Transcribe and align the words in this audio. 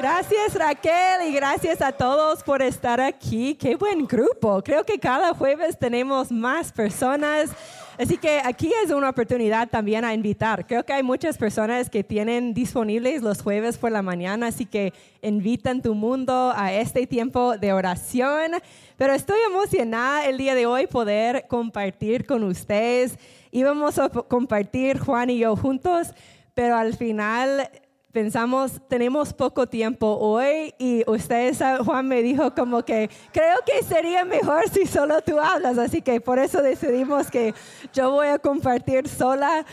Gracias 0.00 0.54
Raquel 0.54 1.28
y 1.28 1.32
gracias 1.34 1.82
a 1.82 1.92
todos 1.92 2.42
por 2.42 2.62
estar 2.62 3.02
aquí. 3.02 3.54
Qué 3.54 3.76
buen 3.76 4.06
grupo. 4.06 4.62
Creo 4.62 4.82
que 4.82 4.98
cada 4.98 5.34
jueves 5.34 5.78
tenemos 5.78 6.32
más 6.32 6.72
personas. 6.72 7.50
Así 7.98 8.16
que 8.16 8.40
aquí 8.42 8.72
es 8.82 8.90
una 8.92 9.10
oportunidad 9.10 9.68
también 9.68 10.06
a 10.06 10.14
invitar. 10.14 10.66
Creo 10.66 10.86
que 10.86 10.94
hay 10.94 11.02
muchas 11.02 11.36
personas 11.36 11.90
que 11.90 12.02
tienen 12.02 12.54
disponibles 12.54 13.20
los 13.20 13.42
jueves 13.42 13.76
por 13.76 13.92
la 13.92 14.00
mañana, 14.00 14.46
así 14.46 14.64
que 14.64 14.94
invitan 15.20 15.82
tu 15.82 15.94
mundo 15.94 16.50
a 16.56 16.72
este 16.72 17.06
tiempo 17.06 17.58
de 17.58 17.74
oración. 17.74 18.52
Pero 18.96 19.12
estoy 19.12 19.40
emocionada 19.50 20.24
el 20.24 20.38
día 20.38 20.54
de 20.54 20.64
hoy 20.64 20.86
poder 20.86 21.44
compartir 21.46 22.24
con 22.24 22.42
ustedes. 22.44 23.18
Íbamos 23.50 23.98
a 23.98 24.08
compartir 24.08 24.98
Juan 24.98 25.28
y 25.28 25.40
yo 25.40 25.54
juntos, 25.56 26.14
pero 26.54 26.74
al 26.74 26.96
final 26.96 27.68
pensamos, 28.12 28.80
tenemos 28.88 29.32
poco 29.32 29.66
tiempo 29.68 30.18
hoy 30.20 30.74
y 30.78 31.08
ustedes, 31.08 31.60
Juan 31.84 32.08
me 32.08 32.22
dijo 32.22 32.54
como 32.54 32.84
que 32.84 33.08
creo 33.32 33.58
que 33.64 33.84
sería 33.84 34.24
mejor 34.24 34.68
si 34.68 34.86
solo 34.86 35.22
tú 35.22 35.38
hablas, 35.38 35.78
así 35.78 36.02
que 36.02 36.20
por 36.20 36.38
eso 36.38 36.62
decidimos 36.62 37.30
que 37.30 37.54
yo 37.92 38.10
voy 38.10 38.28
a 38.28 38.38
compartir 38.38 39.08
sola. 39.08 39.64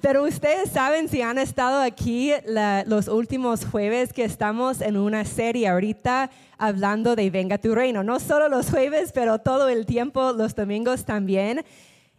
Pero 0.00 0.24
ustedes 0.24 0.70
saben 0.72 1.08
si 1.08 1.22
han 1.22 1.38
estado 1.38 1.80
aquí 1.80 2.32
los 2.86 3.06
últimos 3.06 3.64
jueves 3.64 4.12
que 4.12 4.24
estamos 4.24 4.80
en 4.80 4.96
una 4.96 5.24
serie 5.24 5.68
ahorita 5.68 6.28
hablando 6.58 7.14
de 7.14 7.30
Venga 7.30 7.58
tu 7.58 7.72
reino. 7.72 8.02
No 8.02 8.18
solo 8.18 8.48
los 8.48 8.68
jueves, 8.68 9.12
pero 9.12 9.38
todo 9.38 9.68
el 9.68 9.86
tiempo, 9.86 10.32
los 10.32 10.56
domingos 10.56 11.04
también. 11.04 11.64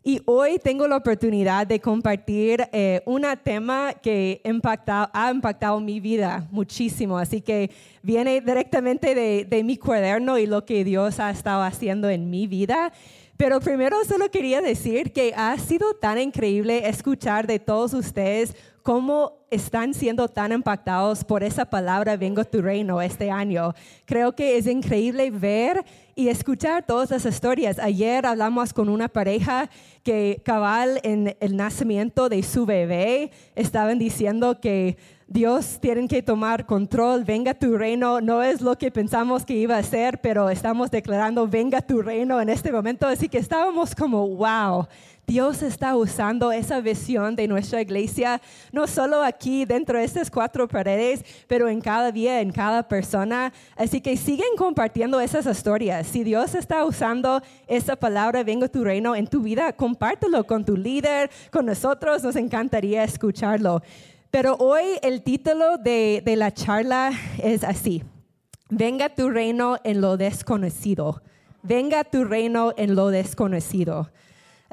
Y 0.05 0.21
hoy 0.25 0.59
tengo 0.59 0.85
la 0.85 0.97
oportunidad 0.97 1.65
de 1.65 1.79
compartir 1.79 2.67
eh, 2.73 3.01
un 3.05 3.25
tema 3.41 3.93
que 3.93 4.41
ha 4.43 5.31
impactado 5.31 5.79
mi 5.79 6.01
vida 6.01 6.45
muchísimo. 6.51 7.17
Así 7.17 7.39
que 7.39 7.71
viene 8.01 8.41
directamente 8.41 9.15
de, 9.15 9.45
de 9.45 9.63
mi 9.63 9.77
cuaderno 9.77 10.37
y 10.37 10.45
lo 10.45 10.65
que 10.65 10.83
Dios 10.83 11.21
ha 11.21 11.29
estado 11.29 11.63
haciendo 11.63 12.09
en 12.09 12.29
mi 12.29 12.47
vida. 12.47 12.91
Pero 13.37 13.61
primero 13.61 14.03
solo 14.03 14.29
quería 14.29 14.61
decir 14.61 15.13
que 15.13 15.33
ha 15.37 15.57
sido 15.57 15.93
tan 15.93 16.19
increíble 16.19 16.89
escuchar 16.89 17.47
de 17.47 17.59
todos 17.59 17.93
ustedes 17.93 18.55
cómo 18.83 19.45
están 19.49 19.93
siendo 19.93 20.27
tan 20.27 20.51
impactados 20.51 21.23
por 21.23 21.41
esa 21.41 21.65
palabra, 21.65 22.17
vengo 22.17 22.43
tu 22.43 22.61
reino, 22.61 23.01
este 23.01 23.31
año. 23.31 23.73
Creo 24.05 24.35
que 24.35 24.57
es 24.57 24.67
increíble 24.67 25.31
ver 25.31 25.83
y 26.15 26.27
escuchar 26.27 26.85
todas 26.85 27.09
las 27.09 27.25
historias. 27.25 27.79
Ayer 27.79 28.25
hablamos 28.25 28.73
con 28.73 28.89
una 28.89 29.07
pareja 29.07 29.69
que 30.03 30.41
cabal 30.43 30.99
en 31.03 31.35
el 31.39 31.55
nacimiento 31.55 32.27
de 32.27 32.43
su 32.43 32.65
bebé 32.65 33.31
estaban 33.55 33.97
diciendo 33.99 34.59
que 34.59 34.97
Dios 35.27 35.79
tiene 35.79 36.07
que 36.07 36.21
tomar 36.21 36.65
control, 36.65 37.23
venga 37.23 37.53
tu 37.53 37.75
reino, 37.77 38.21
no 38.21 38.43
es 38.43 38.61
lo 38.61 38.77
que 38.77 38.91
pensamos 38.91 39.45
que 39.45 39.55
iba 39.55 39.77
a 39.77 39.83
ser, 39.83 40.21
pero 40.21 40.49
estamos 40.49 40.91
declarando, 40.91 41.47
venga 41.47 41.81
tu 41.81 42.01
reino 42.01 42.39
en 42.39 42.49
este 42.49 42.71
momento. 42.71 43.07
Así 43.07 43.29
que 43.29 43.39
estábamos 43.39 43.95
como, 43.95 44.27
wow, 44.27 44.87
Dios 45.25 45.63
está 45.63 45.95
usando 45.95 46.51
esa 46.51 46.81
visión 46.81 47.35
de 47.35 47.47
nuestra 47.47 47.81
iglesia, 47.81 48.41
no 48.73 48.87
solo 48.87 49.23
aquí 49.23 49.63
dentro 49.63 49.97
de 49.97 50.03
estas 50.03 50.29
cuatro 50.29 50.67
paredes, 50.67 51.23
pero 51.47 51.69
en 51.69 51.79
cada 51.79 52.11
día, 52.11 52.41
en 52.41 52.51
cada 52.51 52.87
persona. 52.87 53.53
Así 53.77 54.01
que 54.01 54.17
siguen 54.17 54.57
compartiendo 54.57 55.21
esas 55.21 55.45
historias. 55.45 56.07
Si 56.07 56.25
Dios 56.25 56.55
está 56.55 56.83
usando 56.83 57.41
esa 57.67 57.95
palabra, 57.95 58.43
venga 58.43 58.67
tu 58.67 58.83
reino 58.83 59.15
en 59.15 59.27
tu 59.27 59.41
vida, 59.41 59.71
compártelo 59.71 60.45
con 60.45 60.65
tu 60.65 60.75
líder, 60.75 61.31
con 61.51 61.65
nosotros, 61.65 62.21
nos 62.21 62.35
encantaría 62.35 63.03
escucharlo. 63.03 63.81
Pero 64.29 64.55
hoy 64.55 64.83
el 65.01 65.21
título 65.21 65.77
de, 65.77 66.21
de 66.25 66.35
la 66.35 66.53
charla 66.53 67.11
es 67.41 67.63
así, 67.63 68.03
venga 68.69 69.07
tu 69.09 69.29
reino 69.29 69.77
en 69.85 70.01
lo 70.01 70.17
desconocido. 70.17 71.21
Venga 71.65 72.03
tu 72.03 72.25
reino 72.25 72.73
en 72.75 72.93
lo 72.93 73.07
desconocido. 73.07 74.09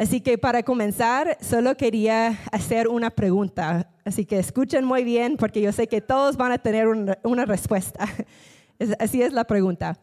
Así 0.01 0.23
que 0.23 0.39
para 0.39 0.63
comenzar, 0.63 1.37
solo 1.43 1.77
quería 1.77 2.39
hacer 2.53 2.89
una 2.89 3.11
pregunta. 3.11 3.91
Así 4.03 4.25
que 4.25 4.39
escuchen 4.39 4.83
muy 4.83 5.05
bien 5.05 5.37
porque 5.37 5.61
yo 5.61 5.73
sé 5.73 5.89
que 5.89 6.01
todos 6.01 6.39
van 6.39 6.53
a 6.53 6.59
tener 6.59 6.89
una, 6.89 7.45
respuesta. 7.45 8.09
Así 8.99 9.21
es 9.21 9.35
la 9.35 9.45
pregunta. 9.45 9.99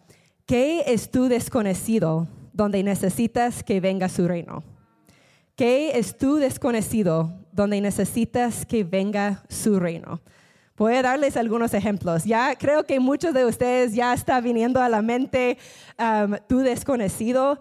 ¿Qué 0.45 0.83
es 0.85 1.09
tu 1.09 1.27
desconocido 1.27 2.27
donde 2.53 2.83
necesitas 2.83 3.63
que 3.63 3.79
venga 3.79 4.07
su 4.07 4.27
reino? 4.27 4.63
¿Qué 5.55 5.97
es 5.97 6.15
tu 6.15 6.35
desconocido 6.35 7.33
donde 7.51 7.81
necesitas 7.81 8.67
que 8.67 8.83
venga 8.83 9.45
su 9.49 9.79
reino? 9.79 10.21
Voy 10.77 10.93
a 10.93 11.01
darles 11.01 11.35
algunos 11.37 11.73
ejemplos. 11.73 12.23
Ya 12.23 12.55
creo 12.55 12.83
que 12.83 12.99
muchos 12.99 13.33
de 13.33 13.45
ustedes 13.45 13.95
ya 13.95 14.13
está 14.13 14.41
viniendo 14.41 14.79
a 14.79 14.89
la 14.89 15.01
mente 15.01 15.57
um, 15.97 16.35
tu 16.47 16.59
desconocido 16.59 17.59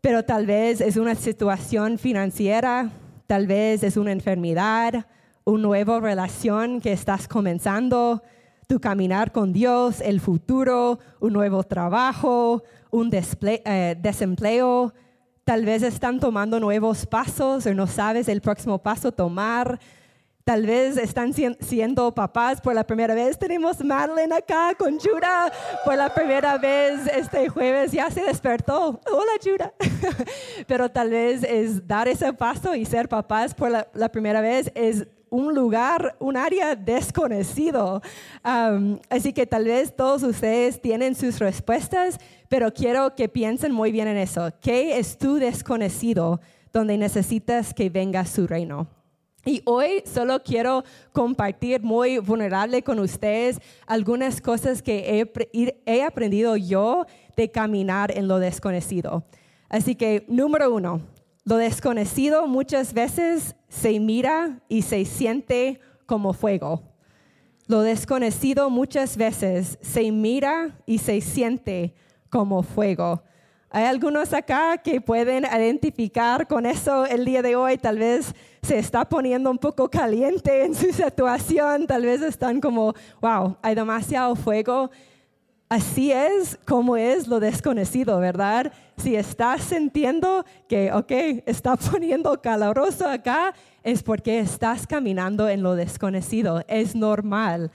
pero 0.00 0.24
tal 0.24 0.46
vez 0.46 0.80
es 0.80 0.96
una 0.96 1.14
situación 1.14 1.98
financiera, 1.98 2.90
tal 3.26 3.46
vez 3.46 3.82
es 3.82 3.96
una 3.96 4.12
enfermedad, 4.12 5.06
una 5.44 5.62
nueva 5.62 6.00
relación 6.00 6.80
que 6.80 6.92
estás 6.92 7.26
comenzando, 7.26 8.22
tu 8.66 8.80
caminar 8.80 9.32
con 9.32 9.52
Dios, 9.52 10.00
el 10.00 10.20
futuro, 10.20 10.98
un 11.20 11.32
nuevo 11.32 11.62
trabajo, 11.64 12.62
un 12.90 13.10
eh, 13.12 13.96
desempleo. 14.00 14.92
Tal 15.44 15.64
vez 15.64 15.82
están 15.82 16.20
tomando 16.20 16.60
nuevos 16.60 17.06
pasos 17.06 17.64
o 17.64 17.74
no 17.74 17.86
sabes 17.86 18.28
el 18.28 18.42
próximo 18.42 18.78
paso 18.78 19.10
tomar. 19.10 19.80
Tal 20.48 20.64
vez 20.64 20.96
están 20.96 21.34
siendo 21.34 22.14
papás 22.14 22.58
por 22.62 22.74
la 22.74 22.82
primera 22.82 23.14
vez. 23.14 23.38
Tenemos 23.38 23.84
Madeline 23.84 24.32
acá 24.32 24.74
con 24.78 24.98
Judah 24.98 25.52
por 25.84 25.94
la 25.94 26.08
primera 26.14 26.56
vez 26.56 27.06
este 27.06 27.50
jueves. 27.50 27.92
Ya 27.92 28.10
se 28.10 28.22
despertó. 28.22 28.98
Hola, 29.12 29.32
Judah. 29.44 29.74
Pero 30.66 30.88
tal 30.90 31.10
vez 31.10 31.42
es 31.42 31.86
dar 31.86 32.08
ese 32.08 32.32
paso 32.32 32.74
y 32.74 32.86
ser 32.86 33.10
papás 33.10 33.54
por 33.54 33.70
la, 33.70 34.08
primera 34.08 34.40
vez 34.40 34.72
es 34.74 35.06
un 35.28 35.54
lugar, 35.54 36.16
un 36.18 36.38
área 36.38 36.74
desconocido. 36.74 38.00
así 38.42 39.34
que 39.34 39.44
tal 39.44 39.66
vez 39.66 39.94
todos 39.94 40.22
ustedes 40.22 40.80
tienen 40.80 41.14
sus 41.14 41.40
respuestas, 41.40 42.18
pero 42.48 42.72
quiero 42.72 43.14
que 43.14 43.28
piensen 43.28 43.72
muy 43.72 43.92
bien 43.92 44.08
en 44.08 44.16
eso. 44.16 44.50
¿Qué 44.62 44.98
es 44.98 45.18
tu 45.18 45.34
desconocido 45.34 46.40
donde 46.72 46.96
necesitas 46.96 47.74
que 47.74 47.90
venga 47.90 48.24
su 48.24 48.46
reino? 48.46 48.97
Y 49.48 49.62
hoy 49.64 50.02
solo 50.04 50.42
quiero 50.42 50.84
compartir 51.14 51.80
muy 51.80 52.18
vulnerable 52.18 52.82
con 52.82 52.98
ustedes 52.98 53.58
algunas 53.86 54.42
cosas 54.42 54.82
que 54.82 55.26
he, 55.86 56.02
aprendido 56.02 56.54
yo 56.58 57.06
de 57.34 57.50
caminar 57.50 58.14
en 58.14 58.28
lo 58.28 58.40
desconocido. 58.40 59.24
Así 59.70 59.94
que, 59.94 60.26
número 60.28 60.70
uno, 60.74 61.00
lo 61.44 61.56
desconocido 61.56 62.46
muchas 62.46 62.92
veces 62.92 63.56
se 63.70 63.98
mira 63.98 64.60
y 64.68 64.82
se 64.82 65.06
siente 65.06 65.80
como 66.04 66.34
fuego. 66.34 66.82
Lo 67.68 67.80
desconocido 67.80 68.68
muchas 68.68 69.16
veces 69.16 69.78
se 69.80 70.12
mira 70.12 70.78
y 70.84 70.98
se 70.98 71.22
siente 71.22 71.94
como 72.28 72.62
fuego. 72.62 73.22
Hay 73.70 73.84
algunos 73.84 74.32
acá 74.32 74.78
que 74.78 75.02
pueden 75.02 75.44
identificar 75.44 76.46
con 76.48 76.64
eso 76.64 77.04
el 77.04 77.26
día 77.26 77.42
de 77.42 77.54
hoy. 77.54 77.76
Tal 77.76 77.98
vez 77.98 78.34
se 78.62 78.78
está 78.78 79.06
poniendo 79.06 79.50
un 79.50 79.58
poco 79.58 79.90
caliente 79.90 80.64
en 80.64 80.74
su 80.74 80.90
situación. 80.92 81.86
Tal 81.86 82.02
vez 82.02 82.22
están 82.22 82.62
como, 82.62 82.94
wow, 83.20 83.58
hay 83.60 83.74
demasiado 83.74 84.34
fuego. 84.36 84.90
Así 85.68 86.10
es 86.10 86.58
como 86.66 86.96
es 86.96 87.28
lo 87.28 87.40
desconocido, 87.40 88.18
¿verdad? 88.20 88.72
Si 88.96 89.14
estás 89.14 89.64
sintiendo 89.64 90.46
que, 90.66 90.90
ok, 90.90 91.12
está 91.44 91.76
poniendo 91.92 92.40
caloroso 92.40 93.06
acá, 93.06 93.52
es 93.82 94.02
porque 94.02 94.38
estás 94.38 94.86
caminando 94.86 95.46
en 95.46 95.62
lo 95.62 95.74
desconocido. 95.74 96.64
Es 96.68 96.96
normal. 96.96 97.70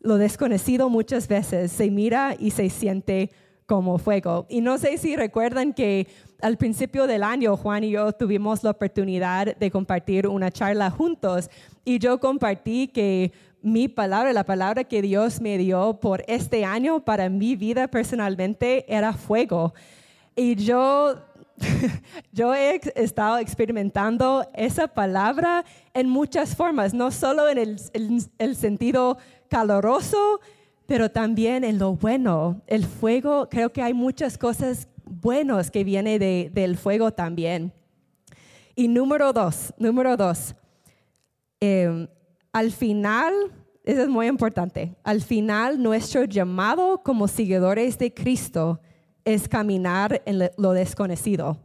Lo 0.00 0.18
desconocido 0.18 0.90
muchas 0.90 1.28
veces 1.28 1.72
se 1.72 1.90
mira 1.90 2.36
y 2.38 2.50
se 2.50 2.68
siente 2.68 3.30
como 3.70 3.98
fuego. 3.98 4.46
Y 4.48 4.62
no 4.62 4.78
sé 4.78 4.98
si 4.98 5.14
recuerdan 5.14 5.72
que 5.72 6.08
al 6.42 6.56
principio 6.56 7.06
del 7.06 7.22
año 7.22 7.56
Juan 7.56 7.84
y 7.84 7.90
yo 7.90 8.10
tuvimos 8.12 8.64
la 8.64 8.70
oportunidad 8.70 9.56
de 9.56 9.70
compartir 9.70 10.26
una 10.26 10.50
charla 10.50 10.90
juntos 10.90 11.48
y 11.84 12.00
yo 12.00 12.18
compartí 12.18 12.88
que 12.88 13.30
mi 13.62 13.86
palabra, 13.86 14.32
la 14.32 14.42
palabra 14.42 14.82
que 14.82 15.02
Dios 15.02 15.40
me 15.40 15.56
dio 15.56 16.00
por 16.00 16.24
este 16.26 16.64
año 16.64 17.04
para 17.04 17.28
mi 17.28 17.54
vida 17.54 17.86
personalmente 17.86 18.92
era 18.92 19.12
fuego. 19.12 19.72
Y 20.34 20.56
yo 20.56 21.14
yo 22.32 22.52
he 22.52 22.80
estado 22.96 23.38
experimentando 23.38 24.48
esa 24.52 24.88
palabra 24.88 25.64
en 25.94 26.08
muchas 26.08 26.56
formas, 26.56 26.92
no 26.92 27.12
solo 27.12 27.48
en 27.48 27.58
el, 27.58 27.76
el 28.38 28.56
sentido 28.56 29.16
caloroso, 29.48 30.40
pero 30.90 31.08
también 31.08 31.62
en 31.62 31.78
lo 31.78 31.94
bueno. 31.94 32.62
El 32.66 32.84
fuego, 32.84 33.48
creo 33.48 33.72
que 33.72 33.80
hay 33.80 33.94
muchas 33.94 34.36
cosas 34.36 34.88
buenas 35.04 35.70
que 35.70 35.84
vienen 35.84 36.18
del 36.52 36.76
fuego 36.76 37.12
también. 37.12 37.72
Y 38.74 38.88
número 38.88 39.32
dos, 39.32 39.72
número 39.78 40.16
dos, 40.16 40.56
em, 41.60 42.08
al 42.52 42.72
final 42.72 43.32
eso 43.84 44.02
es 44.02 44.08
muy 44.08 44.26
importante. 44.26 44.92
Al 45.04 45.22
final, 45.22 45.80
nuestro 45.80 46.24
llamado 46.24 47.04
como 47.04 47.28
seguidores 47.28 47.96
de 47.96 48.12
Cristo 48.12 48.80
es 49.24 49.48
caminar 49.48 50.20
en 50.26 50.50
lo 50.56 50.72
desconocido. 50.72 51.56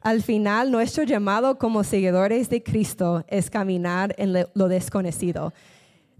Al 0.00 0.22
final, 0.22 0.70
nuestro 0.70 1.02
llamado 1.02 1.58
como 1.58 1.82
seguidores 1.82 2.48
de 2.50 2.62
Cristo 2.62 3.24
es 3.26 3.50
caminar 3.50 4.14
en 4.16 4.32
lo 4.32 4.68
desconocido. 4.68 5.52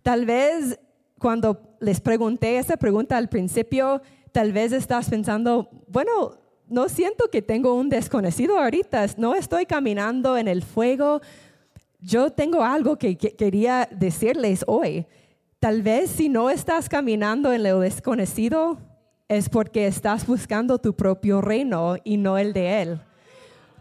Tal 0.02 0.26
vez 0.26 0.80
cuando 1.18 1.76
les 1.80 2.00
pregunté 2.00 2.58
esa 2.58 2.76
pregunta 2.76 3.16
al 3.16 3.28
principio, 3.28 4.02
tal 4.32 4.52
vez 4.52 4.72
estás 4.72 5.08
pensando, 5.08 5.70
bueno, 5.86 6.38
no 6.68 6.88
siento 6.88 7.28
que 7.30 7.42
tengo 7.42 7.74
un 7.74 7.88
desconocido 7.88 8.58
ahorita, 8.58 9.06
no 9.16 9.34
estoy 9.34 9.66
caminando 9.66 10.36
en 10.36 10.48
el 10.48 10.62
fuego. 10.62 11.20
Yo 12.00 12.30
tengo 12.30 12.62
algo 12.64 12.96
que, 12.96 13.16
quería 13.16 13.88
decirles 13.90 14.64
hoy. 14.66 15.06
Tal 15.60 15.82
vez 15.82 16.10
si 16.10 16.28
no 16.28 16.50
estás 16.50 16.88
caminando 16.88 17.52
en 17.52 17.62
lo 17.62 17.80
desconocido, 17.80 18.78
es 19.28 19.48
porque 19.48 19.86
estás 19.86 20.26
buscando 20.26 20.78
tu 20.78 20.94
propio 20.94 21.40
reino 21.40 21.96
y 22.04 22.16
no 22.16 22.36
el 22.38 22.52
de 22.52 22.82
Él. 22.82 23.00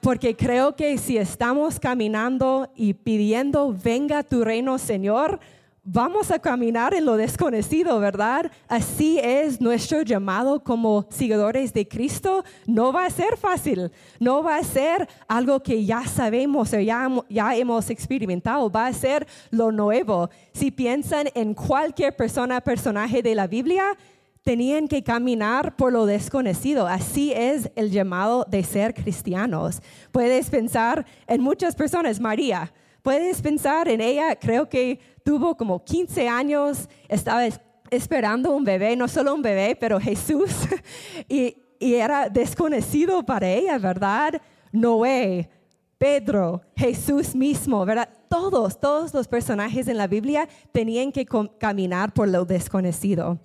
Porque 0.01 0.35
creo 0.35 0.75
que 0.75 0.97
si 0.97 1.17
estamos 1.17 1.79
caminando 1.79 2.69
y 2.75 2.93
pidiendo, 2.93 3.73
venga 3.73 4.23
tu 4.23 4.43
reino, 4.43 4.77
Señor, 4.77 5.39
vamos 5.83 6.31
a 6.31 6.39
caminar 6.39 6.93
en 6.93 7.05
lo 7.05 7.17
desconocido, 7.17 7.99
¿verdad? 7.99 8.49
Así 8.67 9.19
es 9.19 9.59
nuestro 9.59 10.01
llamado 10.01 10.63
como 10.63 11.05
seguidores 11.09 11.73
de 11.73 11.87
Cristo. 11.87 12.43
No 12.65 12.93
va 12.93 13.05
a 13.05 13.09
ser 13.09 13.37
fácil, 13.37 13.91
no 14.19 14.41
va 14.43 14.57
a 14.57 14.63
ser 14.63 15.07
algo 15.27 15.61
que 15.61 15.83
ya 15.83 16.05
sabemos 16.07 16.73
o 16.73 16.79
ya, 16.79 17.55
hemos 17.55 17.89
experimentado, 17.89 18.71
va 18.71 18.87
a 18.87 18.93
ser 18.93 19.27
lo 19.51 19.71
nuevo. 19.71 20.29
Si 20.53 20.71
piensan 20.71 21.27
en 21.35 21.53
cualquier 21.53 22.15
persona, 22.15 22.61
personaje 22.61 23.21
de 23.21 23.35
la 23.35 23.47
Biblia, 23.47 23.97
tenían 24.43 24.87
que 24.87 25.03
caminar 25.03 25.75
por 25.75 25.91
lo 25.91 26.05
desconocido. 26.05 26.87
Así 26.87 27.33
es 27.33 27.71
el 27.75 27.91
llamado 27.91 28.45
de 28.49 28.63
ser 28.63 28.93
cristianos. 28.93 29.81
Puedes 30.11 30.49
pensar 30.49 31.05
en 31.27 31.41
muchas 31.41 31.75
personas, 31.75 32.19
María. 32.19 32.71
Puedes 33.03 33.41
pensar 33.41 33.89
en 33.89 33.99
ella, 33.99 34.33
creo 34.37 34.69
que 34.69 34.97
tuvo 35.25 35.55
como 35.57 35.83
15 35.83 36.29
años, 36.29 36.87
estaba 37.09 37.43
esperando 37.91 38.55
un 38.55 38.63
bebé, 38.63 38.95
no 38.95 39.09
solo 39.09 39.35
un 39.35 39.41
bebé, 39.41 39.75
pero 39.77 39.99
Jesús, 39.99 40.49
y, 41.29 41.57
era 41.79 42.29
desconocido 42.29 43.21
para 43.23 43.49
ella, 43.49 43.77
¿verdad? 43.77 44.41
Noé, 44.71 45.49
Pedro, 45.97 46.61
Jesús 46.77 47.35
mismo, 47.35 47.85
¿verdad? 47.85 48.07
Todos, 48.29 48.79
todos 48.79 49.13
los 49.13 49.27
personajes 49.27 49.89
en 49.89 49.97
la 49.97 50.07
Biblia 50.07 50.47
tenían 50.71 51.11
que 51.11 51.27
caminar 51.59 52.13
por 52.13 52.29
lo 52.29 52.45
desconocido. 52.45 53.37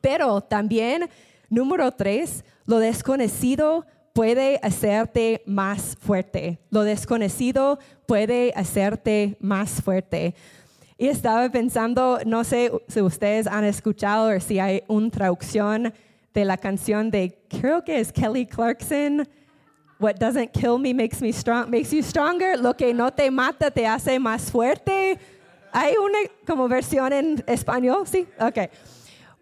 Pero 0.00 0.40
también, 0.40 1.08
número 1.48 1.92
tres, 1.92 2.44
lo 2.66 2.78
desconocido 2.78 3.86
puede 4.12 4.58
hacerte 4.62 5.42
más 5.46 5.96
fuerte. 6.00 6.58
Lo 6.70 6.82
desconocido 6.82 7.78
puede 8.06 8.52
hacerte 8.54 9.36
más 9.40 9.82
fuerte. 9.82 10.34
Y 10.98 11.08
estaba 11.08 11.48
pensando, 11.50 12.18
no 12.26 12.44
sé 12.44 12.70
si 12.88 13.00
ustedes 13.00 13.46
han 13.46 13.64
escuchado 13.64 14.36
o 14.36 14.40
si 14.40 14.58
hay 14.58 14.82
una 14.88 15.10
traducción 15.10 15.94
de 16.34 16.44
la 16.44 16.56
canción 16.56 17.10
de, 17.10 17.38
creo 17.48 17.82
que 17.82 18.00
es 18.00 18.12
Kelly 18.12 18.46
Clarkson, 18.46 19.26
What 20.00 20.18
doesn't 20.18 20.54
kill 20.54 20.78
me 20.78 20.94
makes 20.94 21.20
me 21.20 21.30
strong, 21.30 21.70
makes 21.70 21.92
you 21.92 22.02
stronger. 22.02 22.56
Lo 22.56 22.72
que 22.72 22.94
no 22.94 23.10
te 23.10 23.30
mata 23.30 23.70
te 23.70 23.86
hace 23.86 24.18
más 24.18 24.50
fuerte. 24.50 25.18
Hay 25.72 25.94
una 25.94 26.18
como 26.46 26.68
versión 26.68 27.12
en 27.12 27.44
español, 27.46 28.06
sí, 28.06 28.26
ok. 28.40 28.70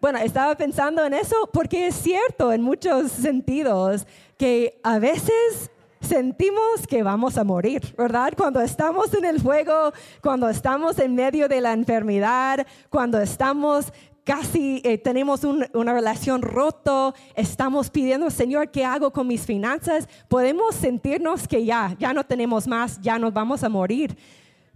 Bueno, 0.01 0.19
estaba 0.19 0.55
pensando 0.55 1.05
en 1.05 1.13
eso 1.13 1.49
porque 1.51 1.87
es 1.87 1.95
cierto 1.95 2.53
en 2.53 2.61
muchos 2.61 3.11
sentidos 3.11 4.07
que 4.37 4.79
a 4.81 4.97
veces 4.97 5.69
sentimos 5.99 6.87
que 6.87 7.03
vamos 7.03 7.37
a 7.37 7.43
morir, 7.43 7.81
¿verdad? 7.97 8.31
Cuando 8.37 8.61
estamos 8.61 9.13
en 9.13 9.25
el 9.25 9.41
fuego, 9.41 9.91
cuando 10.21 10.47
estamos 10.47 10.97
en 10.99 11.15
medio 11.15 11.49
de 11.49 11.59
la 11.59 11.73
enfermedad, 11.73 12.65
cuando 12.89 13.19
estamos 13.19 13.91
casi 14.23 14.81
eh, 14.85 14.97
tenemos 14.97 15.43
una 15.43 15.91
relación 15.91 16.43
roto, 16.43 17.13
estamos 17.35 17.89
pidiendo, 17.89 18.29
Señor, 18.29 18.71
¿qué 18.71 18.85
hago 18.85 19.11
con 19.11 19.27
mis 19.27 19.45
finanzas? 19.45 20.07
Podemos 20.29 20.75
sentirnos 20.75 21.45
que 21.45 21.65
ya, 21.65 21.97
ya 21.99 22.13
no 22.13 22.23
tenemos 22.23 22.67
más, 22.67 23.01
ya 23.01 23.19
nos 23.19 23.33
vamos 23.33 23.65
a 23.65 23.69
morir. 23.69 24.15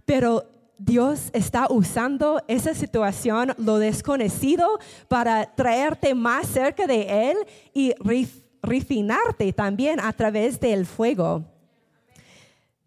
Pero 0.04 0.44
Dios 0.78 1.30
está 1.32 1.66
usando 1.70 2.42
esa 2.48 2.74
situación, 2.74 3.54
lo 3.58 3.78
desconocido, 3.78 4.78
para 5.08 5.54
traerte 5.54 6.14
más 6.14 6.46
cerca 6.48 6.86
de 6.86 7.30
Él 7.30 7.36
y 7.72 7.94
refinarte 8.62 9.52
también 9.52 10.00
a 10.00 10.12
través 10.12 10.58
del 10.58 10.86
fuego. 10.86 11.44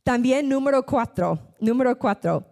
También 0.03 0.47
número 0.47 0.85
cuatro, 0.85 1.39
número 1.59 1.97
cuatro. 1.97 2.43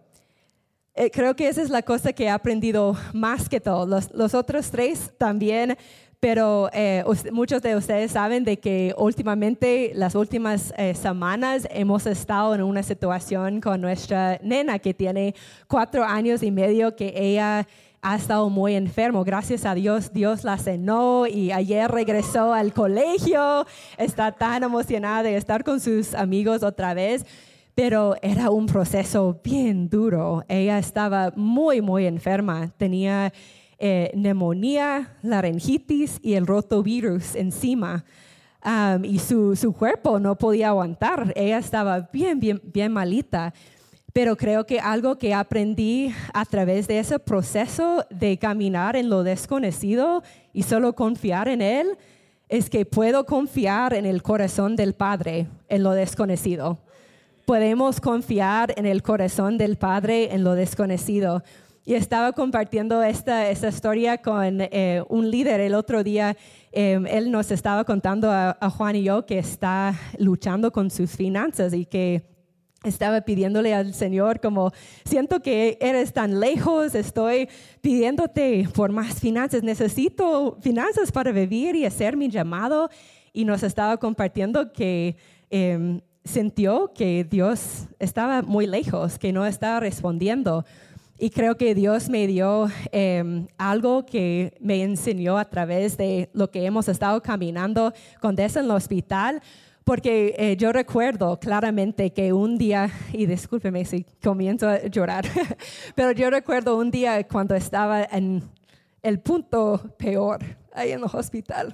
Eh, 0.98 1.10
creo 1.10 1.36
que 1.36 1.46
esa 1.46 1.60
es 1.60 1.68
la 1.68 1.82
cosa 1.82 2.12
que 2.14 2.24
he 2.24 2.30
aprendido 2.30 2.96
más 3.12 3.50
que 3.50 3.60
todo. 3.60 3.86
Los, 3.86 4.34
otros 4.34 4.70
tres 4.70 5.12
también, 5.18 5.76
pero 6.26 6.68
eh, 6.72 7.04
muchos 7.30 7.62
de 7.62 7.76
ustedes 7.76 8.10
saben 8.10 8.42
de 8.42 8.58
que 8.58 8.92
últimamente, 8.98 9.92
las 9.94 10.16
últimas 10.16 10.74
eh, 10.76 10.92
semanas, 10.96 11.68
hemos 11.70 12.04
estado 12.04 12.52
en 12.56 12.62
una 12.62 12.82
situación 12.82 13.60
con 13.60 13.80
nuestra 13.80 14.36
nena 14.42 14.80
que 14.80 14.92
tiene 14.92 15.36
cuatro 15.68 16.02
años 16.02 16.42
y 16.42 16.50
medio 16.50 16.96
que 16.96 17.14
ella 17.14 17.68
ha 18.02 18.16
estado 18.16 18.50
muy 18.50 18.74
enfermo. 18.74 19.22
Gracias 19.22 19.64
a 19.64 19.76
Dios, 19.76 20.12
Dios 20.12 20.42
la 20.42 20.58
cenó 20.58 21.28
y 21.28 21.52
ayer 21.52 21.88
regresó 21.88 22.52
al 22.52 22.72
colegio. 22.72 23.64
Está 23.96 24.32
tan 24.32 24.64
emocionada 24.64 25.22
de 25.22 25.36
estar 25.36 25.62
con 25.62 25.78
sus 25.78 26.12
amigos 26.12 26.64
otra 26.64 26.92
vez. 26.92 27.24
Pero 27.76 28.16
era 28.20 28.50
un 28.50 28.66
proceso 28.66 29.38
bien 29.44 29.88
duro. 29.88 30.42
Ella 30.48 30.80
estaba 30.80 31.32
muy, 31.36 31.82
muy 31.82 32.04
enferma. 32.04 32.72
Tenía 32.78 33.32
eh, 33.78 34.10
neumonía, 34.14 35.16
laringitis 35.22 36.18
y 36.22 36.34
el 36.34 36.46
rotovirus 36.46 37.34
encima. 37.34 38.04
Um, 38.64 39.04
y 39.04 39.18
su, 39.18 39.54
su, 39.54 39.72
cuerpo 39.72 40.18
no 40.18 40.36
podía 40.36 40.68
aguantar. 40.68 41.32
Ella 41.36 41.58
estaba 41.58 42.08
bien, 42.12 42.40
bien, 42.40 42.60
bien 42.64 42.92
malita. 42.92 43.54
Pero 44.12 44.34
creo 44.36 44.64
que 44.64 44.80
algo 44.80 45.18
que 45.18 45.34
aprendí 45.34 46.12
a 46.32 46.44
través 46.46 46.88
de 46.88 46.98
ese 46.98 47.18
proceso 47.18 48.04
de 48.08 48.38
caminar 48.38 48.96
en 48.96 49.10
lo 49.10 49.22
desconocido 49.22 50.22
y 50.52 50.62
solo 50.62 50.94
confiar 50.94 51.48
en 51.48 51.60
Él 51.60 51.98
es 52.48 52.70
que 52.70 52.86
puedo 52.86 53.26
confiar 53.26 53.92
en 53.92 54.06
el 54.06 54.22
corazón 54.22 54.74
del 54.74 54.94
Padre 54.94 55.48
en 55.68 55.82
lo 55.82 55.92
desconocido. 55.92 56.78
Podemos 57.44 58.00
confiar 58.00 58.72
en 58.76 58.86
el 58.86 59.02
corazón 59.02 59.58
del 59.58 59.76
Padre 59.76 60.34
en 60.34 60.44
lo 60.44 60.54
desconocido. 60.54 61.42
Y 61.88 61.94
estaba 61.94 62.32
compartiendo 62.32 63.00
esta, 63.04 63.48
esta 63.48 63.68
historia 63.68 64.18
con 64.18 64.58
eh, 64.60 65.04
un 65.08 65.30
líder 65.30 65.60
el 65.60 65.72
otro 65.72 66.02
día. 66.02 66.36
Em, 66.72 67.06
él 67.06 67.30
nos 67.30 67.52
estaba 67.52 67.84
contando 67.84 68.28
a, 68.28 68.56
Juan 68.70 68.96
y 68.96 69.04
yo 69.04 69.24
que 69.24 69.38
está 69.38 69.94
luchando 70.18 70.72
con 70.72 70.90
sus 70.90 71.12
finanzas 71.12 71.72
y 71.72 71.86
que 71.86 72.24
estaba 72.82 73.20
pidiéndole 73.20 73.72
al 73.72 73.94
Señor 73.94 74.40
como, 74.40 74.72
siento 75.04 75.40
que 75.40 75.78
eres 75.80 76.12
tan 76.12 76.40
lejos, 76.40 76.96
estoy 76.96 77.48
pidiéndote 77.82 78.68
por 78.74 78.90
más 78.90 79.20
finanzas, 79.20 79.62
necesito 79.62 80.58
finanzas 80.60 81.12
para 81.12 81.30
vivir 81.30 81.76
y 81.76 81.84
hacer 81.84 82.16
mi 82.16 82.28
llamado. 82.28 82.90
Y 83.32 83.44
nos 83.44 83.62
estaba 83.62 83.96
compartiendo 83.98 84.72
que 84.72 85.14
em, 85.50 86.00
sintió 86.24 86.90
que 86.92 87.22
Dios 87.22 87.86
estaba 88.00 88.42
muy 88.42 88.66
lejos, 88.66 89.20
que 89.20 89.32
no 89.32 89.46
estaba 89.46 89.78
respondiendo. 89.78 90.64
Y 91.18 91.30
creo 91.30 91.56
que 91.56 91.74
Dios 91.74 92.10
me 92.10 92.26
dio 92.26 92.68
em, 92.92 93.46
algo 93.56 94.04
que 94.04 94.54
me 94.60 94.82
enseñó 94.82 95.38
a 95.38 95.46
través 95.46 95.96
de 95.96 96.28
lo 96.34 96.50
que 96.50 96.66
hemos 96.66 96.88
estado 96.88 97.22
caminando 97.22 97.94
con 98.20 98.36
Des 98.36 98.56
en 98.56 98.66
el 98.66 98.70
hospital 98.72 99.40
porque 99.86 100.34
eh, 100.36 100.56
yo 100.56 100.72
recuerdo 100.72 101.38
claramente 101.38 102.12
que 102.12 102.32
un 102.32 102.58
día, 102.58 102.90
y 103.12 103.24
discúlpeme 103.26 103.84
si 103.84 104.04
comienzo 104.20 104.68
a 104.68 104.82
llorar, 104.82 105.24
pero 105.94 106.10
yo 106.10 106.28
recuerdo 106.28 106.76
un 106.76 106.90
día 106.90 107.24
cuando 107.28 107.54
estaba 107.54 108.02
en 108.02 108.42
el 109.00 109.20
punto 109.20 109.80
peor, 109.96 110.40
ahí 110.72 110.90
en 110.90 110.98
el 110.98 111.04
hospital. 111.04 111.72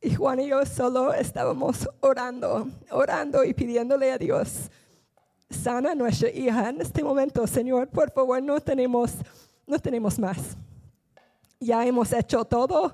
Y 0.00 0.14
Juan 0.14 0.40
y 0.40 0.48
yo 0.48 0.64
solo 0.64 1.12
estábamos 1.12 1.86
orando, 2.00 2.66
orando 2.90 3.44
y 3.44 3.52
pidiéndole 3.52 4.10
a 4.10 4.16
Dios, 4.16 4.70
sana 5.50 5.92
a 5.92 5.94
nuestra 5.94 6.30
hija 6.30 6.68
en 6.68 6.80
este 6.80 7.02
momento, 7.02 7.46
Señor, 7.46 7.88
por 7.88 8.10
favor, 8.10 8.42
no 8.42 8.60
tenemos, 8.60 9.14
no 9.66 9.78
tenemos 9.78 10.18
más. 10.18 10.56
Ya 11.60 11.84
hemos 11.84 12.12
hecho 12.12 12.44
todo 12.44 12.92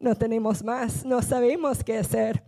no 0.00 0.14
tenemos 0.14 0.64
más, 0.64 1.04
no 1.04 1.20
sabemos 1.20 1.84
qué 1.84 1.98
hacer. 1.98 2.42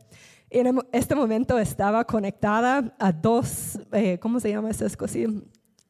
En 0.48 0.80
este 0.90 1.14
momento 1.14 1.58
estaba 1.58 2.04
conectada 2.04 2.94
a 2.98 3.12
dos, 3.12 3.78
eh, 3.92 4.18
¿cómo 4.18 4.40
se 4.40 4.50
llama 4.50 4.70
esas 4.70 4.96
cosas? 4.96 5.18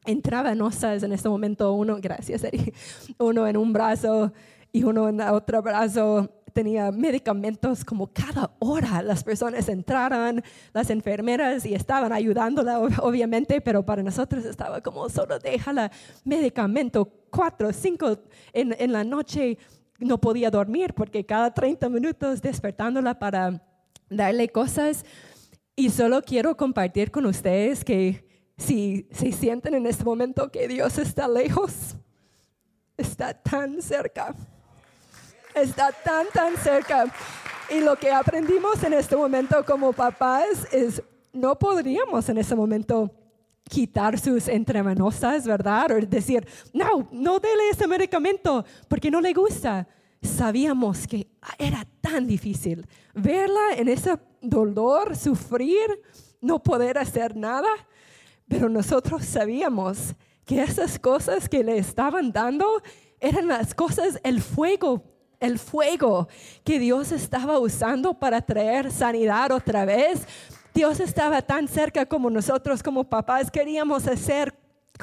intravenosas 0.05 1.01
en 1.03 1.13
este 1.13 1.29
momento, 1.29 1.71
uno, 1.71 1.97
gracias, 2.01 2.43
Eri, 2.43 2.73
uno 3.17 3.47
en 3.47 3.55
un 3.55 3.71
brazo 3.71 4.33
y 4.73 4.83
uno 4.83 5.07
en 5.07 5.21
el 5.21 5.29
otro 5.29 5.61
brazo 5.61 6.29
tenía 6.53 6.91
medicamentos 6.91 7.83
como 7.83 8.07
cada 8.07 8.55
hora. 8.59 9.01
Las 9.01 9.23
personas 9.23 9.67
entraron, 9.67 10.41
las 10.71 10.89
enfermeras, 10.89 11.65
y 11.65 11.73
estaban 11.73 12.13
ayudándola, 12.13 12.79
obviamente, 13.01 13.59
pero 13.59 13.85
para 13.85 14.03
nosotros 14.03 14.45
estaba 14.45 14.81
como 14.81 15.09
solo 15.09 15.39
déjala 15.39 15.91
medicamento, 16.23 17.05
cuatro, 17.29 17.73
cinco 17.73 18.19
en, 18.53 18.75
en 18.77 18.91
la 18.91 19.03
noche. 19.03 19.57
No 19.99 20.19
podía 20.19 20.49
dormir 20.49 20.93
porque 20.93 21.25
cada 21.25 21.53
30 21.53 21.89
minutos 21.89 22.41
despertándola 22.41 23.17
para 23.19 23.61
darle 24.09 24.49
cosas. 24.49 25.05
Y 25.75 25.89
solo 25.89 26.21
quiero 26.21 26.55
compartir 26.55 27.09
con 27.09 27.25
ustedes 27.25 27.83
que 27.83 28.27
si 28.57 29.07
se 29.11 29.31
sienten 29.31 29.73
en 29.73 29.87
este 29.87 30.03
momento 30.03 30.51
que 30.51 30.67
Dios 30.67 30.97
está 30.99 31.27
lejos, 31.27 31.95
está 32.97 33.33
tan 33.33 33.81
cerca 33.81 34.35
está 35.55 35.91
tan, 35.91 36.27
tan 36.33 36.57
cerca. 36.57 37.05
Y 37.69 37.79
lo 37.79 37.95
que 37.95 38.11
aprendimos 38.11 38.83
en 38.83 38.93
este 38.93 39.15
momento 39.15 39.63
como 39.65 39.93
papás 39.93 40.67
es, 40.71 41.01
no 41.31 41.57
podríamos 41.57 42.27
en 42.29 42.37
ese 42.37 42.55
momento 42.55 43.11
quitar 43.63 44.19
sus 44.19 44.47
entrevenosas, 44.47 45.47
¿verdad? 45.47 45.91
O 45.91 46.05
decir, 46.05 46.47
no, 46.73 47.07
no 47.11 47.39
dele 47.39 47.69
ese 47.71 47.87
medicamento 47.87 48.65
porque 48.87 49.09
no 49.09 49.21
le 49.21 49.33
gusta. 49.33 49.87
Sabíamos 50.21 51.07
que 51.07 51.27
era 51.57 51.85
tan 52.01 52.27
difícil 52.27 52.87
verla 53.13 53.73
en 53.75 53.89
ese 53.89 54.17
dolor, 54.41 55.15
sufrir, 55.15 56.01
no 56.41 56.61
poder 56.61 56.97
hacer 56.97 57.35
nada, 57.35 57.69
pero 58.47 58.69
nosotros 58.69 59.25
sabíamos 59.25 60.13
que 60.45 60.61
esas 60.61 60.99
cosas 60.99 61.49
que 61.49 61.63
le 61.63 61.77
estaban 61.77 62.31
dando 62.31 62.81
eran 63.19 63.47
las 63.47 63.73
cosas, 63.73 64.19
el 64.23 64.41
fuego 64.41 65.12
el 65.43 65.59
fuego 65.59 66.29
que 66.63 66.79
Dios 66.79 67.11
estaba 67.11 67.59
usando 67.59 68.13
para 68.13 68.41
traer 68.41 68.91
sanidad 68.91 69.51
otra 69.51 69.83
vez. 69.83 70.25
Dios 70.73 71.01
estaba 71.01 71.41
tan 71.41 71.67
cerca 71.67 72.05
como 72.05 72.29
nosotros 72.29 72.81
como 72.81 73.03
papás 73.03 73.51
queríamos 73.51 74.07
hacer 74.07 74.53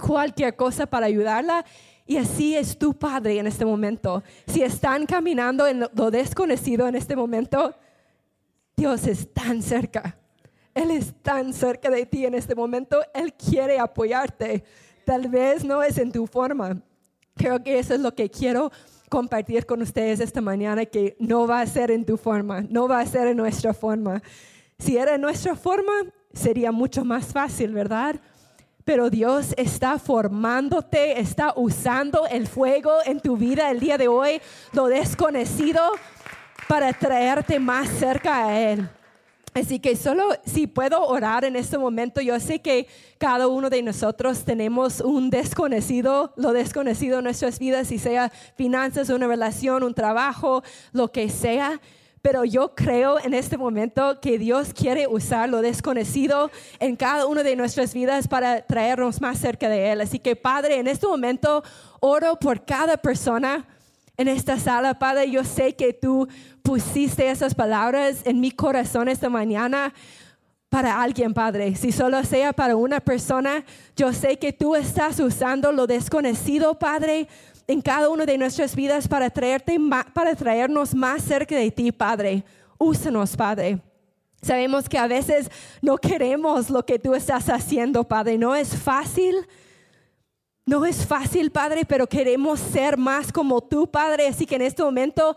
cualquier 0.01 0.57
cosa 0.57 0.87
para 0.87 1.07
ayudarla. 1.07 1.65
Y 2.07 2.17
así 2.17 2.57
es 2.57 2.79
tu 2.79 2.95
Padre 2.95 3.39
en 3.39 3.47
este 3.47 3.67
momento. 3.67 4.23
Si 4.47 4.63
están 4.63 5.05
caminando 5.05 5.67
en 5.67 5.81
lo 5.93 6.11
desconocido 6.11 6.89
en 6.89 6.97
este 6.97 7.15
momento, 7.15 7.75
Dios 8.75 9.07
es 9.07 9.31
tan 9.33 9.63
cerca. 9.63 10.17
Él 10.75 10.91
es 10.91 11.13
tan 11.23 11.53
cerca 11.53 11.91
de 11.91 12.07
ti 12.07 12.25
en 12.25 12.33
este 12.33 12.55
momento. 12.55 12.99
Él 13.13 13.35
quiere 13.35 13.79
apoyarte. 13.79 14.65
Tal 15.05 15.29
vez 15.29 15.65
no 15.65 15.83
es 15.83 15.99
en 15.99 16.11
tu 16.11 16.27
forma. 16.27 16.81
Creo 17.37 17.63
que 17.63 17.79
eso 17.79 17.95
es 17.95 18.01
lo 18.01 18.15
que 18.15 18.31
quiero 18.31 18.73
compartir 19.11 19.67
con 19.67 19.83
ustedes 19.83 20.21
esta 20.21 20.41
mañana 20.41 20.87
que 20.87 21.17
no 21.19 21.47
va 21.47 21.61
a 21.61 21.67
ser 21.67 21.91
en 21.91 22.07
tu 22.07 22.17
forma, 22.17 22.63
no 22.71 22.89
va 22.89 23.01
a 23.01 23.07
ser 23.07 23.27
en 23.27 23.37
nuestra 23.37 23.75
forma. 23.75 24.23
Si 24.79 24.97
era 24.97 25.17
en 25.17 25.21
nuestra 25.21 25.57
forma, 25.57 25.93
sería 26.33 26.73
mucho 26.73 27.05
más 27.05 27.27
fácil, 27.27 27.75
¿verdad? 27.75 28.21
Pero 28.85 29.11
Dios 29.11 29.53
está 29.59 29.99
formándote, 29.99 31.21
está 31.21 31.53
usando 31.57 32.27
el 32.29 32.47
fuego 32.47 32.93
en 33.05 33.21
tu 33.21 33.37
vida 33.37 33.71
el 33.71 33.81
día 33.81 33.99
de 33.99 34.09
hoy, 34.09 34.41
lo 34.73 34.87
desconocido, 34.87 35.83
para 36.69 36.93
traerte 36.93 37.59
más 37.59 37.89
cerca 37.89 38.47
a 38.47 38.61
Él. 38.61 38.89
Así 39.53 39.81
que 39.81 39.97
solo 39.97 40.29
si 40.45 40.69
puedo 40.69 41.05
orar 41.07 41.45
en 41.45 41.57
este 41.57 41.77
momento, 41.77 42.21
yo 42.21 42.39
sé 42.39 42.61
que 42.61 42.87
cada 43.19 43.49
uno 43.49 43.69
de 43.69 43.83
nosotros 43.83 44.45
tenemos 44.45 45.01
un 45.01 45.29
desconocido, 45.29 46.33
lo 46.37 46.53
desconocido 46.53 47.19
en 47.19 47.25
nuestras 47.25 47.59
vidas, 47.59 47.89
si 47.89 47.99
sea 47.99 48.31
finanzas, 48.57 49.09
una 49.11 49.27
relación, 49.27 49.83
un 49.83 49.95
trabajo, 49.95 50.63
lo 50.93 51.11
que 51.11 51.29
sea. 51.29 51.81
Pero 52.23 52.45
yo 52.45 52.75
creo 52.75 53.19
en 53.19 53.35
este 53.35 53.57
momento 53.57 54.21
que 54.21 54.39
Dios 54.39 54.73
quiere 54.73 55.09
usar 55.09 55.49
lo 55.49 55.63
desconocido 55.63 56.51
en 56.79 56.95
cada 56.95 57.27
una 57.27 57.43
de 57.43 57.57
nuestras 57.57 57.93
vidas 57.93 58.29
para 58.29 58.65
traernos 58.67 59.21
más 59.21 59.39
cerca 59.39 59.69
de 59.69 59.91
Él. 59.91 60.01
Así 60.01 60.19
que 60.19 60.37
Padre, 60.37 60.79
en 60.79 60.87
este 60.87 61.07
momento 61.07 61.65
oro 61.99 62.37
por 62.39 62.65
cada 62.65 62.99
persona 62.99 63.67
en 64.21 64.29
esta 64.29 64.59
sala, 64.59 64.99
Padre. 64.99 65.31
Yo 65.31 65.45
sé 65.45 65.75
que 65.75 65.95
tú 65.95 66.29
pusiste 66.63 67.31
esas 67.31 67.55
palabras 67.55 68.23
en 68.25 68.41
mi 68.41 68.51
corazón 68.51 69.09
esta 69.09 69.29
mañana 69.29 69.93
para 70.69 71.03
alguien, 71.03 71.35
Padre. 71.35 71.75
Si 71.75 71.93
solo 71.93 72.23
sea 72.25 72.53
para 72.53 72.77
una 72.77 73.01
persona, 73.01 73.65
yo 73.97 74.13
sé 74.13 74.39
que 74.39 74.53
tú 74.53 74.77
estás 74.77 75.19
usando 75.19 75.73
lo 75.73 75.87
desconocido, 75.87 76.79
Padre, 76.79 77.29
en 77.67 77.83
cada 77.83 78.09
una 78.09 78.25
de 78.25 78.39
nuestras 78.39 78.75
vidas 78.75 79.09
para, 79.09 79.31
traerte, 79.31 79.79
para 80.15 80.35
traernos 80.35 80.95
más 80.95 81.23
cerca 81.23 81.57
de 81.57 81.71
ti, 81.71 81.93
Padre. 81.93 82.45
Úsanos, 82.79 83.37
Padre. 83.37 83.81
Sabemos 84.43 84.89
que 84.89 84.97
a 84.97 85.07
veces 85.07 85.51
no 85.83 85.99
queremos 85.99 86.71
lo 86.71 86.87
que 86.87 86.99
tú 86.99 87.15
estás 87.15 87.49
haciendo, 87.49 88.05
Padre. 88.05 88.39
No 88.39 88.55
es 88.55 88.75
fácil. 88.75 89.37
No 90.65 90.87
es 90.87 91.05
fácil, 91.05 91.51
Padre, 91.51 91.85
pero 91.85 92.07
queremos 92.07 92.61
ser 92.61 92.97
más 92.97 93.33
como 93.33 93.61
tú, 93.61 93.91
Padre. 93.91 94.29
Así 94.29 94.47
que 94.47 94.55
en 94.55 94.63
este 94.63 94.83
momento 94.83 95.35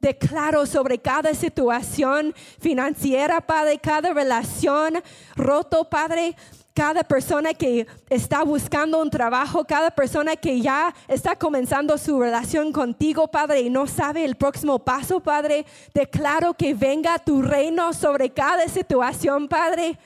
declaro 0.00 0.66
sobre 0.66 0.98
cada 0.98 1.34
situación 1.34 2.34
financiera, 2.60 3.40
Padre, 3.40 3.78
cada 3.78 4.12
relación 4.12 5.02
roto, 5.34 5.84
Padre, 5.84 6.36
cada 6.78 7.02
persona 7.02 7.54
que 7.54 7.88
está 8.08 8.44
buscando 8.44 9.02
un 9.02 9.10
trabajo, 9.10 9.64
cada 9.64 9.90
persona 9.90 10.36
que 10.36 10.60
ya 10.60 10.94
está 11.08 11.34
comenzando 11.34 11.98
su 11.98 12.20
relación 12.20 12.70
contigo, 12.70 13.26
Padre, 13.26 13.62
y 13.62 13.70
no 13.70 13.88
sabe 13.88 14.24
el 14.24 14.36
próximo 14.36 14.78
paso, 14.78 15.18
Padre, 15.18 15.66
declaro 15.92 16.54
que 16.54 16.74
venga 16.74 17.18
tu 17.18 17.42
reino 17.42 17.92
sobre 17.92 18.30
cada 18.30 18.68
situación, 18.68 19.48
Padre. 19.48 19.98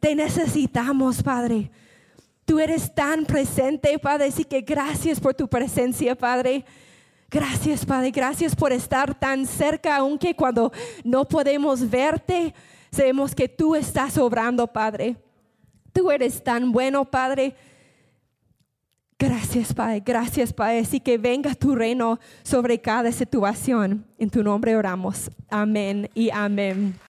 Te 0.00 0.16
necesitamos, 0.16 1.22
Padre. 1.22 1.70
Tú 2.44 2.58
eres 2.58 2.92
tan 2.92 3.24
presente, 3.24 3.96
Padre, 4.00 4.26
así 4.26 4.44
que 4.44 4.62
gracias 4.62 5.20
por 5.20 5.34
tu 5.34 5.46
presencia, 5.46 6.16
Padre. 6.16 6.64
Gracias, 7.30 7.84
Padre, 7.84 8.10
gracias 8.12 8.54
por 8.54 8.72
estar 8.72 9.18
tan 9.18 9.46
cerca, 9.46 9.96
aunque 9.96 10.34
cuando 10.34 10.72
no 11.02 11.24
podemos 11.24 11.90
verte, 11.90 12.54
sabemos 12.90 13.34
que 13.34 13.48
tú 13.48 13.74
estás 13.74 14.16
obrando, 14.16 14.66
Padre. 14.66 15.16
Tú 15.92 16.10
eres 16.10 16.42
tan 16.44 16.70
bueno, 16.72 17.04
Padre. 17.04 17.54
Gracias, 19.18 19.72
Padre, 19.72 20.02
gracias, 20.04 20.52
Padre. 20.52 20.80
Así 20.80 21.00
que 21.00 21.16
venga 21.16 21.54
tu 21.54 21.74
reino 21.74 22.20
sobre 22.42 22.80
cada 22.80 23.10
situación. 23.10 24.04
En 24.18 24.30
tu 24.30 24.42
nombre 24.42 24.76
oramos. 24.76 25.30
Amén 25.48 26.10
y 26.14 26.30
amén. 26.30 26.96